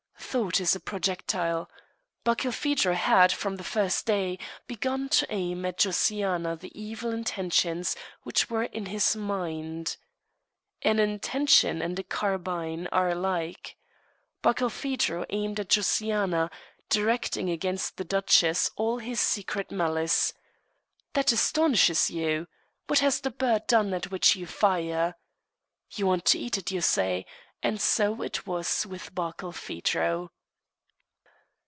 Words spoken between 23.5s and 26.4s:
done at which you fire? You want to